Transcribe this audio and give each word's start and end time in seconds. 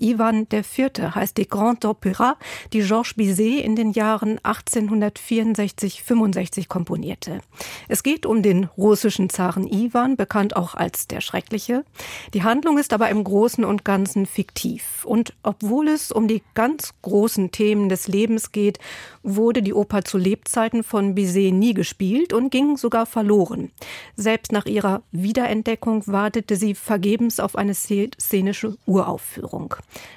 Ivan 0.00 0.46
IV. 0.52 1.14
heißt 1.14 1.36
die 1.36 1.48
Grand 1.48 1.84
Opéra, 1.84 2.34
die 2.72 2.82
Georges 2.82 3.14
Bizet 3.14 3.64
in 3.64 3.76
den 3.76 3.92
Jahren 3.92 4.38
1864-65 4.40 6.66
komponierte. 6.68 7.40
Es 7.88 8.02
geht 8.02 8.26
um 8.26 8.42
den 8.42 8.64
russischen 8.76 9.30
Zaren 9.30 9.66
Ivan, 9.66 10.16
bekannt 10.16 10.56
auch 10.56 10.74
als 10.74 11.06
der 11.06 11.20
Schreckliche. 11.20 11.84
Die 12.34 12.42
Handlung 12.42 12.78
ist 12.78 12.92
aber 12.92 13.08
im 13.08 13.24
Großen 13.24 13.64
und 13.64 13.84
Ganzen 13.84 14.26
fiktiv. 14.26 15.04
Und 15.04 15.34
obwohl 15.42 15.88
es 15.88 16.12
um 16.12 16.28
die 16.28 16.42
ganz 16.54 16.94
großen 17.02 17.50
Themen 17.50 17.88
des 17.88 18.08
Lebens 18.08 18.52
geht, 18.52 18.78
wurde 19.22 19.62
die 19.62 19.74
Oper 19.74 20.04
zu 20.04 20.18
Lebzeiten 20.18 20.82
von 20.82 21.14
Bizet 21.14 21.54
nie 21.54 21.74
gespielt 21.74 22.32
und 22.32 22.50
ging 22.50 22.76
sogar 22.76 23.06
verloren. 23.06 23.70
Selbst 24.16 24.52
nach 24.52 24.66
ihrer 24.66 25.02
Wiederentdeckung 25.12 26.06
wartete 26.06 26.56
sie 26.56 26.74
vergebens 26.74 27.40
auf 27.40 27.56
eine 27.56 27.74
szenische 27.74 28.76
Uraufführung. 28.86 29.74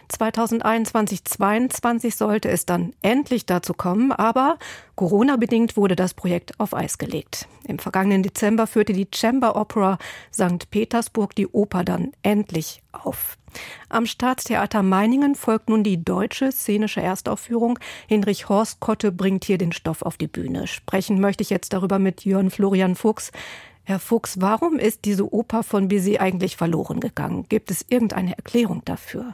2021, 0.10 1.24
2022 1.24 2.16
sollte 2.16 2.50
es 2.50 2.66
dann 2.66 2.94
endlich 3.02 3.46
dazu 3.46 3.74
kommen, 3.74 4.12
aber 4.12 4.58
Corona-bedingt 4.96 5.78
wurde 5.78 5.96
das 5.96 6.14
Projekt 6.14 6.60
auf 6.60 6.74
Eis 6.74 6.98
gelegt. 6.98 7.48
Im 7.68 7.80
vergangenen 7.80 8.24
Dezember 8.24 8.68
führte 8.68 8.94
die 8.94 9.08
Chamber 9.14 9.56
Opera 9.56 9.98
St. 10.34 10.70
Petersburg 10.70 11.36
die 11.36 11.48
Oper 11.48 11.84
dann 11.84 12.12
endlich 12.24 12.82
auf. 12.92 13.38
Am 13.90 14.06
Staatstheater 14.06 14.84
Meiningen 14.84 15.36
folgt 15.36 15.70
nun 15.70 15.84
die 15.84 16.04
deutsche 16.04 16.52
szenische 16.52 17.02
Erstaufführung. 17.02 17.80
Hinrich 18.08 18.50
Horst 18.50 18.80
Kotte 18.80 19.12
bringt 19.12 19.46
hier 19.46 19.58
den 19.58 19.72
Stoff 19.72 20.02
auf 20.02 20.18
die 20.18 20.28
Bühne. 20.28 20.68
Sprechen 20.68 21.20
möchte 21.20 21.42
ich 21.42 21.50
jetzt 21.50 21.74
darüber 21.74 22.00
mit 22.00 22.26
Jörn 22.26 22.50
Florian 22.50 22.96
Fuchs. 22.96 23.32
Herr 23.84 24.00
Fuchs, 24.00 24.40
warum 24.40 24.78
ist 24.78 25.06
diese 25.06 25.34
Oper 25.34 25.64
von 25.64 25.88
Bizet 25.88 26.22
eigentlich 26.22 26.56
verloren 26.56 27.00
gegangen? 27.00 27.46
Gibt 27.50 27.72
es 27.72 27.86
irgendeine 27.90 28.38
Erklärung 28.38 28.84
dafür? 28.86 29.34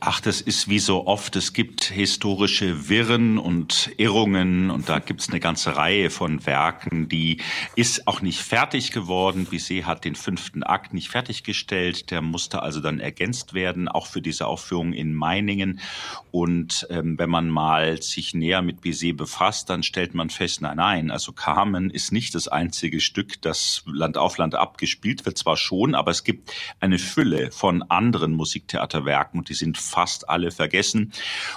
Ach, 0.00 0.20
das 0.20 0.40
ist 0.40 0.68
wie 0.68 0.78
so 0.78 1.08
oft. 1.08 1.34
Es 1.34 1.52
gibt 1.52 1.82
historische 1.82 2.88
Wirren 2.88 3.36
und 3.36 3.90
Irrungen 3.96 4.70
und 4.70 4.88
da 4.88 5.00
gibt 5.00 5.22
es 5.22 5.28
eine 5.28 5.40
ganze 5.40 5.76
Reihe 5.76 6.08
von 6.10 6.46
Werken, 6.46 7.08
die 7.08 7.38
ist 7.74 8.06
auch 8.06 8.20
nicht 8.20 8.40
fertig 8.40 8.92
geworden. 8.92 9.46
Bizet 9.46 9.86
hat 9.86 10.04
den 10.04 10.14
fünften 10.14 10.62
Akt 10.62 10.94
nicht 10.94 11.08
fertiggestellt. 11.08 12.12
Der 12.12 12.22
musste 12.22 12.62
also 12.62 12.78
dann 12.78 13.00
ergänzt 13.00 13.54
werden, 13.54 13.88
auch 13.88 14.06
für 14.06 14.22
diese 14.22 14.46
Aufführung 14.46 14.92
in 14.92 15.14
Meiningen. 15.14 15.80
Und 16.30 16.86
ähm, 16.90 17.18
wenn 17.18 17.30
man 17.30 17.48
mal 17.48 18.00
sich 18.00 18.34
näher 18.34 18.62
mit 18.62 18.82
Bizet 18.82 19.16
befasst, 19.16 19.68
dann 19.68 19.82
stellt 19.82 20.14
man 20.14 20.30
fest, 20.30 20.60
nein, 20.60 20.76
nein, 20.76 21.10
also 21.10 21.32
Carmen 21.32 21.90
ist 21.90 22.12
nicht 22.12 22.36
das 22.36 22.46
einzige 22.46 23.00
Stück, 23.00 23.42
das 23.42 23.82
Land 23.86 24.16
auf 24.16 24.38
Land 24.38 24.54
abgespielt 24.54 25.26
wird, 25.26 25.38
zwar 25.38 25.56
schon, 25.56 25.96
aber 25.96 26.12
es 26.12 26.22
gibt 26.22 26.52
eine 26.78 27.00
Fülle 27.00 27.50
von 27.50 27.82
anderen 27.82 28.32
Musiktheaterwerken 28.34 29.40
und 29.40 29.48
die 29.48 29.54
sind 29.54 29.87
fast 29.88 30.28
alle 30.28 30.50
vergessen. 30.50 31.12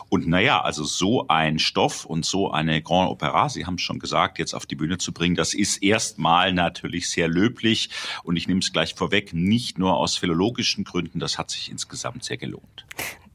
Und 0.10 0.28
naja, 0.28 0.62
also 0.62 0.84
so 0.84 1.28
ein 1.28 1.60
Stoff 1.60 2.06
und 2.06 2.26
so 2.26 2.52
eine 2.52 2.82
Grand 2.82 3.10
Opera, 3.10 3.50
Sie 3.50 3.66
haben 3.66 3.76
es 3.76 3.82
schon 3.82 4.00
gesagt, 4.00 4.40
jetzt 4.40 4.54
auf 4.54 4.66
die 4.66 4.76
Bühne 4.76 4.98
zu 4.98 5.14
bringen, 5.14 5.36
das 5.36 5.54
ist 5.54 5.84
erstmal 5.84 6.54
natürlich 6.54 7.10
sehr 7.10 7.28
löblich. 7.28 7.90
Und 8.23 8.38
ich 8.38 8.48
nehme 8.48 8.60
es 8.60 8.73
gleich 8.73 8.96
vorweg, 8.96 9.34
nicht 9.34 9.78
nur 9.78 9.98
aus 9.98 10.18
philologischen 10.18 10.84
Gründen, 10.84 11.20
das 11.20 11.38
hat 11.38 11.52
sich 11.52 11.70
insgesamt 11.70 12.23
sehr 12.23 12.38
gelohnt. 12.38 12.86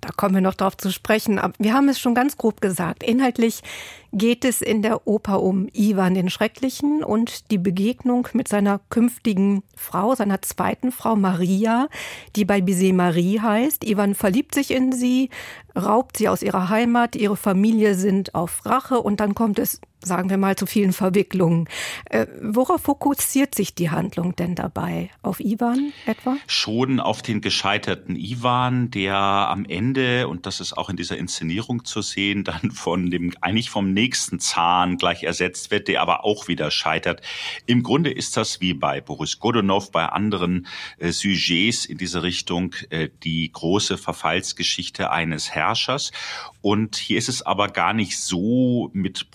Da 0.06 0.12
kommen 0.16 0.36
wir 0.36 0.40
noch 0.40 0.54
drauf 0.54 0.76
zu 0.76 0.92
sprechen. 0.92 1.40
Aber 1.40 1.52
wir 1.58 1.74
haben 1.74 1.88
es 1.88 1.98
schon 1.98 2.14
ganz 2.14 2.36
grob 2.36 2.60
gesagt. 2.60 3.02
Inhaltlich 3.02 3.62
geht 4.12 4.44
es 4.44 4.62
in 4.62 4.80
der 4.80 5.08
Oper 5.08 5.42
um 5.42 5.68
Ivan 5.72 6.14
den 6.14 6.30
Schrecklichen 6.30 7.02
und 7.02 7.50
die 7.50 7.58
Begegnung 7.58 8.28
mit 8.32 8.46
seiner 8.46 8.80
künftigen 8.88 9.64
Frau, 9.74 10.14
seiner 10.14 10.40
zweiten 10.42 10.92
Frau 10.92 11.16
Maria, 11.16 11.88
die 12.36 12.44
bei 12.44 12.60
Bizet 12.60 12.94
Marie 12.94 13.40
heißt. 13.40 13.82
Ivan 13.84 14.14
verliebt 14.14 14.54
sich 14.54 14.70
in 14.70 14.92
sie, 14.92 15.28
raubt 15.76 16.18
sie 16.18 16.28
aus 16.28 16.42
ihrer 16.42 16.68
Heimat, 16.68 17.16
ihre 17.16 17.36
Familie 17.36 17.96
sind 17.96 18.32
auf 18.36 18.64
Rache 18.64 19.00
und 19.00 19.18
dann 19.18 19.34
kommt 19.34 19.58
es, 19.58 19.80
sagen 20.06 20.30
wir 20.30 20.38
mal, 20.38 20.56
zu 20.56 20.66
vielen 20.66 20.92
Verwicklungen. 20.92 21.68
Äh, 22.06 22.26
worauf 22.40 22.82
fokussiert 22.82 23.54
sich 23.54 23.74
die 23.74 23.90
Handlung 23.90 24.34
denn 24.36 24.54
dabei? 24.54 25.10
Auf 25.22 25.40
Ivan 25.40 25.92
etwa? 26.06 26.36
Schon 26.46 27.00
auf 27.00 27.22
den 27.22 27.40
gescheiterten 27.40 28.16
Ivan, 28.16 28.90
der 28.90 29.16
am 29.16 29.64
Ende, 29.64 30.28
und 30.28 30.46
das 30.46 30.60
ist 30.60 30.72
auch 30.76 30.88
in 30.88 30.96
dieser 30.96 31.18
Inszenierung 31.18 31.84
zu 31.84 32.00
sehen, 32.00 32.44
dann 32.44 32.70
von 32.70 33.10
dem, 33.10 33.32
eigentlich 33.40 33.70
vom 33.70 33.92
nächsten 33.92 34.40
Zahn 34.40 34.96
gleich 34.96 35.24
ersetzt 35.24 35.70
wird, 35.70 35.88
der 35.88 36.00
aber 36.00 36.24
auch 36.24 36.48
wieder 36.48 36.70
scheitert. 36.70 37.20
Im 37.66 37.82
Grunde 37.82 38.10
ist 38.10 38.36
das 38.36 38.60
wie 38.60 38.74
bei 38.74 39.00
Boris 39.00 39.38
Godunov, 39.40 39.90
bei 39.90 40.06
anderen 40.06 40.66
äh, 40.98 41.10
Sujets 41.10 41.84
in 41.84 41.98
diese 41.98 42.22
Richtung, 42.22 42.74
äh, 42.90 43.08
die 43.24 43.50
große 43.52 43.98
Verfallsgeschichte 43.98 45.10
eines 45.10 45.50
Herrschers. 45.50 46.12
Und 46.62 46.96
hier 46.96 47.18
ist 47.18 47.28
es 47.28 47.42
aber 47.42 47.68
gar 47.68 47.92
nicht 47.92 48.18
so 48.18 48.90
mit 48.92 49.30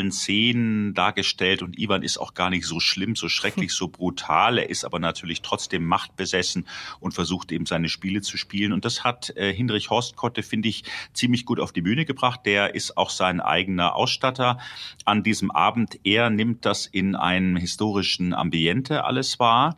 brutalen 0.00 0.12
Szenen 0.12 0.94
dargestellt 0.94 1.62
und 1.62 1.78
Ivan 1.78 2.02
ist 2.02 2.18
auch 2.18 2.34
gar 2.34 2.50
nicht 2.50 2.66
so 2.66 2.80
schlimm, 2.80 3.16
so 3.16 3.28
schrecklich, 3.28 3.72
so 3.72 3.88
brutal. 3.88 4.58
Er 4.58 4.70
ist 4.70 4.84
aber 4.84 4.98
natürlich 4.98 5.42
trotzdem 5.42 5.84
machtbesessen 5.84 6.66
und 7.00 7.12
versucht 7.12 7.52
eben 7.52 7.66
seine 7.66 7.88
Spiele 7.88 8.22
zu 8.22 8.36
spielen. 8.36 8.72
Und 8.72 8.84
das 8.84 9.04
hat 9.04 9.30
äh, 9.36 9.52
Hinrich 9.52 9.90
Horstkotte, 9.90 10.42
finde 10.42 10.68
ich, 10.68 10.84
ziemlich 11.12 11.44
gut 11.44 11.60
auf 11.60 11.72
die 11.72 11.82
Bühne 11.82 12.04
gebracht. 12.04 12.40
Der 12.46 12.74
ist 12.74 12.96
auch 12.96 13.10
sein 13.10 13.40
eigener 13.40 13.94
Ausstatter 13.94 14.58
an 15.04 15.22
diesem 15.22 15.50
Abend. 15.50 16.00
Er 16.04 16.30
nimmt 16.30 16.64
das 16.64 16.86
in 16.86 17.14
einem 17.14 17.56
historischen 17.56 18.34
Ambiente 18.34 19.04
alles 19.04 19.38
wahr 19.38 19.76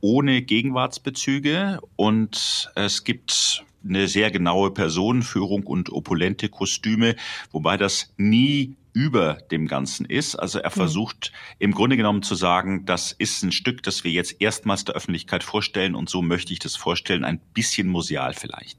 ohne 0.00 0.42
Gegenwartsbezüge 0.42 1.80
und 1.96 2.70
es 2.74 3.04
gibt 3.04 3.64
eine 3.82 4.06
sehr 4.06 4.30
genaue 4.30 4.70
Personenführung 4.70 5.62
und 5.62 5.90
opulente 5.90 6.50
Kostüme, 6.50 7.16
wobei 7.52 7.78
das 7.78 8.12
nie 8.18 8.76
über 8.94 9.34
dem 9.50 9.66
Ganzen 9.66 10.06
ist. 10.06 10.36
Also 10.36 10.60
er 10.60 10.70
hm. 10.70 10.76
versucht 10.76 11.32
im 11.58 11.72
Grunde 11.72 11.98
genommen 11.98 12.22
zu 12.22 12.34
sagen, 12.34 12.86
das 12.86 13.12
ist 13.12 13.42
ein 13.42 13.52
Stück, 13.52 13.82
das 13.82 14.04
wir 14.04 14.12
jetzt 14.12 14.40
erstmals 14.40 14.84
der 14.84 14.94
Öffentlichkeit 14.94 15.44
vorstellen 15.44 15.94
und 15.94 16.08
so 16.08 16.22
möchte 16.22 16.54
ich 16.54 16.60
das 16.60 16.76
vorstellen, 16.76 17.24
ein 17.24 17.40
bisschen 17.52 17.88
museal 17.88 18.32
vielleicht. 18.32 18.78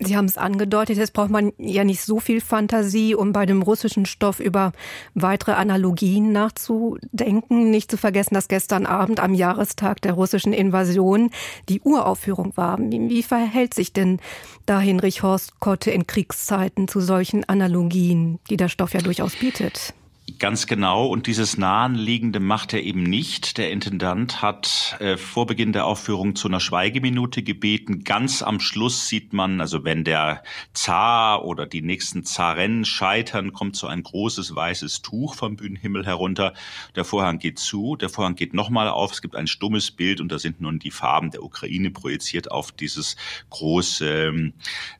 Sie 0.00 0.16
haben 0.16 0.24
es 0.24 0.36
angedeutet, 0.36 0.96
jetzt 0.96 1.12
braucht 1.12 1.30
man 1.30 1.52
ja 1.56 1.84
nicht 1.84 2.02
so 2.02 2.18
viel 2.18 2.40
Fantasie, 2.40 3.14
um 3.14 3.32
bei 3.32 3.46
dem 3.46 3.62
russischen 3.62 4.06
Stoff 4.06 4.40
über 4.40 4.72
weitere 5.14 5.52
Analogien 5.52 6.32
nachzudenken. 6.32 7.70
Nicht 7.70 7.90
zu 7.90 7.96
vergessen, 7.96 8.34
dass 8.34 8.48
gestern 8.48 8.86
Abend 8.86 9.20
am 9.20 9.34
Jahrestag 9.34 10.02
der 10.02 10.14
russischen 10.14 10.52
Invasion 10.52 11.30
die 11.68 11.80
Uraufführung 11.80 12.56
war. 12.56 12.78
Wie 12.78 13.22
verhält 13.22 13.74
sich 13.74 13.92
denn 13.92 14.18
da 14.66 14.80
Hinrich 14.80 15.22
Horst 15.22 15.60
Kotte 15.60 15.90
in 15.92 16.06
Kriegszeiten 16.06 16.88
zu 16.88 17.00
solchen 17.00 17.44
Analogien, 17.44 18.40
die 18.50 18.56
der 18.56 18.68
Stoff 18.68 18.94
ja 18.94 19.00
durchaus 19.00 19.36
bietet? 19.36 19.94
Ganz 20.38 20.66
genau. 20.66 21.06
Und 21.06 21.26
dieses 21.26 21.58
Nahenliegende 21.58 22.40
macht 22.40 22.72
er 22.72 22.82
eben 22.82 23.02
nicht. 23.02 23.58
Der 23.58 23.70
Intendant 23.70 24.40
hat 24.40 24.96
äh, 24.98 25.18
vor 25.18 25.44
Beginn 25.44 25.74
der 25.74 25.84
Aufführung 25.84 26.34
zu 26.34 26.48
einer 26.48 26.60
Schweigeminute 26.60 27.42
gebeten. 27.42 28.04
Ganz 28.04 28.42
am 28.42 28.58
Schluss 28.58 29.06
sieht 29.06 29.34
man, 29.34 29.60
also 29.60 29.84
wenn 29.84 30.02
der 30.02 30.42
Zar 30.72 31.44
oder 31.44 31.66
die 31.66 31.82
nächsten 31.82 32.24
Zaren 32.24 32.86
scheitern, 32.86 33.52
kommt 33.52 33.76
so 33.76 33.86
ein 33.86 34.02
großes 34.02 34.56
weißes 34.56 35.02
Tuch 35.02 35.34
vom 35.34 35.56
Bühnenhimmel 35.56 36.06
herunter. 36.06 36.54
Der 36.96 37.04
Vorhang 37.04 37.38
geht 37.38 37.58
zu, 37.58 37.94
der 37.94 38.08
Vorhang 38.08 38.34
geht 38.34 38.54
nochmal 38.54 38.88
auf. 38.88 39.12
Es 39.12 39.20
gibt 39.20 39.36
ein 39.36 39.46
stummes 39.46 39.90
Bild 39.90 40.22
und 40.22 40.32
da 40.32 40.38
sind 40.38 40.58
nun 40.58 40.78
die 40.78 40.90
Farben 40.90 41.32
der 41.32 41.42
Ukraine 41.42 41.90
projiziert 41.90 42.50
auf 42.50 42.72
dieses 42.72 43.16
große, 43.50 44.52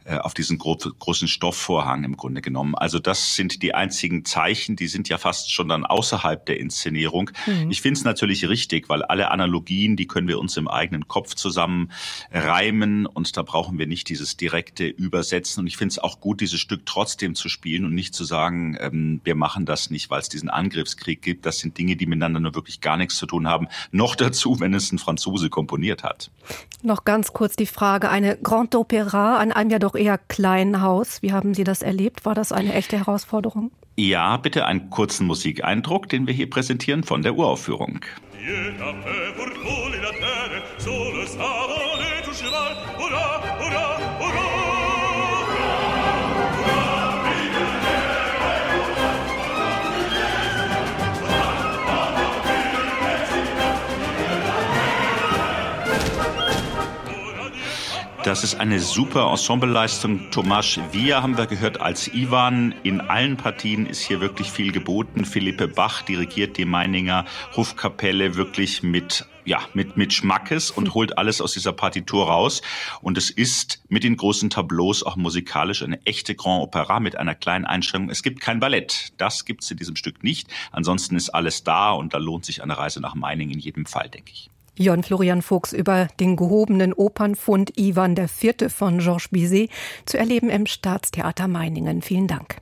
äh, 0.05 0.19
auf 0.19 0.35
diesen 0.35 0.59
gro 0.59 0.77
großen 0.77 1.29
Stoffvorhang 1.29 2.05
im 2.05 2.19
Grunde 2.19 2.43
genommen. 2.43 2.75
Also 2.75 2.99
das 2.99 3.37
sind 3.37 3.63
die 3.63 3.75
einzigen 3.75 4.27
Zeichen, 4.27 4.77
die 4.77 4.87
sind 4.87 5.09
ja 5.09 5.14
ja 5.15 5.19
fast 5.19 5.53
schon 5.53 5.69
dann 5.69 5.87
außerhalb 5.87 6.45
der 6.45 6.61
Inszenierung. 6.61 7.31
Mhm. 7.47 7.71
Ich 7.71 7.81
finde 7.81 7.99
es 7.99 8.05
natürlich 8.05 8.49
richtig, 8.49 8.89
weil 8.89 9.03
alle 9.03 9.31
Analogien, 9.31 9.97
die 9.97 10.07
können 10.07 10.29
wir 10.29 10.39
uns 10.39 10.57
im 10.57 10.69
eigenen 10.69 11.09
Kopf 11.09 11.35
zusammen 11.35 11.91
reimen 12.33 13.07
und 13.07 13.37
da 13.37 13.43
brauchen 13.43 13.79
wir 13.79 13.87
nicht 13.87 14.09
dieses 14.09 14.37
direkte 14.37 14.87
Übersetzen. 14.87 15.61
Und 15.61 15.67
ich 15.67 15.77
finde 15.77 15.93
es 15.93 15.99
auch 15.99 16.21
gut, 16.21 16.41
dieses 16.41 16.61
Stück 16.61 16.85
trotzdem 16.87 17.35
zu 17.35 17.49
spielen 17.49 17.85
und 17.85 17.95
nicht 17.95 18.15
zu 18.15 18.25
sagen, 18.25 18.77
ähm, 18.81 19.21
wir 19.25 19.35
machen 19.35 19.67
das 19.67 19.91
nicht, 19.91 20.11
weil 20.11 20.21
es 20.21 20.29
diesen 20.29 20.51
Angriffskrieg 20.51 21.23
gibt. 21.23 21.47
Das 21.47 21.59
sind 21.59 21.79
Dinge, 21.79 21.97
die 21.97 22.07
miteinander 22.07 22.41
nur 22.41 22.55
wirklich 22.55 22.81
gar 22.81 22.97
nichts 22.97 23.17
zu 23.17 23.27
tun 23.27 23.49
haben. 23.49 23.69
Noch 23.93 24.17
dazu, 24.17 24.61
wenn 24.61 24.75
es 24.75 24.93
ein 24.93 24.99
Franzose 24.99 25.49
komponiert 25.49 26.03
hat. 26.03 26.31
Noch 26.83 27.05
ganz 27.05 27.33
kurz 27.33 27.57
die 27.57 27.67
Frage, 27.67 28.11
eine 28.11 28.37
Grande 28.37 28.79
Opéra 28.79 29.39
an 29.39 29.53
einem 29.53 29.71
ja 29.71 29.79
doch 29.79 29.95
eher 29.95 30.19
kleinen 30.19 30.81
Haus. 30.83 31.23
Wie 31.23 31.33
haben 31.33 31.55
Sie 31.55 31.65
das 31.65 31.83
erlebt? 31.83 32.25
War 32.25 32.35
das 32.35 32.53
eine 32.53 32.75
echte 32.75 32.99
Herausforderung? 32.99 33.71
Ja, 33.97 34.37
bitte 34.37 34.67
einen 34.67 34.91
kurzen 34.91 35.27
Musikeindruck, 35.27 36.09
den 36.09 36.27
wir 36.27 36.35
hier 36.35 36.51
präsentieren 36.51 37.05
von 37.05 37.23
der 37.23 37.37
Uraufführung. 37.37 38.01
Das 58.35 58.43
ist 58.43 58.57
eine 58.57 58.81
super 58.81 59.31
Ensembleleistung. 59.31 60.33
Tomasz 60.33 60.81
Wir 60.91 61.23
haben 61.23 61.39
wir 61.39 61.47
gehört 61.47 61.81
als 61.81 62.13
Ivan. 62.13 62.75
In 62.83 63.01
allen 63.01 63.37
Partien 63.37 63.87
ist 63.87 64.01
hier 64.01 64.21
wirklich 64.21 64.51
viel 64.51 64.73
geboten. 64.73 65.25
Philippe 65.25 65.69
Bach 65.69 66.03
dirigiert 66.03 66.59
die 66.59 66.65
Meininger 66.65 67.27
Hofkapelle 67.55 68.35
wirklich 68.35 68.83
mit 68.83 69.25
ja, 69.45 69.61
mit, 69.73 69.97
mit 69.97 70.13
Schmackes 70.13 70.73
und 70.73 70.95
holt 70.95 71.17
alles 71.17 71.41
aus 71.41 71.53
dieser 71.53 71.73
Partitur 71.73 72.27
raus. 72.27 72.61
Und 73.03 73.19
es 73.19 73.31
ist 73.31 73.85
mit 73.89 74.03
den 74.03 74.17
großen 74.17 74.51
Tableaus 74.51 75.05
auch 75.05 75.15
musikalisch 75.15 75.85
eine 75.85 76.05
echte 76.05 76.35
Grand 76.35 76.61
Opera 76.61 76.99
mit 76.99 77.15
einer 77.15 77.37
kleinen 77.37 77.67
Einschränkung. 77.67 78.11
Es 78.11 78.25
gibt 78.25 78.41
kein 78.41 78.59
Ballett. 78.59 79.13
Das 79.17 79.45
gibt's 79.45 79.71
in 79.71 79.77
diesem 79.77 79.95
Stück 79.95 80.25
nicht. 80.25 80.49
Ansonsten 80.73 81.15
ist 81.15 81.31
alles 81.31 81.63
da 81.63 81.93
und 81.93 82.15
da 82.15 82.19
lohnt 82.19 82.45
sich 82.45 82.65
eine 82.65 82.77
Reise 82.77 83.01
nach 83.01 83.15
Meiningen 83.15 83.55
in 83.55 83.61
jedem 83.61 83.87
Fall, 83.87 84.09
denke 84.09 84.33
ich. 84.33 84.51
Jörn 84.77 85.03
Florian 85.03 85.43
Fuchs 85.43 85.73
über 85.73 86.09
den 86.21 86.37
gehobenen 86.37 86.93
Opernfund 86.93 87.79
Ivan 87.79 88.17
IV. 88.17 88.73
von 88.73 88.99
Georges 88.99 89.29
Bizet 89.29 89.71
zu 90.05 90.19
erleben 90.19 90.51
im 90.51 90.67
Staatstheater 90.67 91.49
Meiningen. 91.49 92.03
Vielen 92.03 92.27
Dank. 92.27 92.57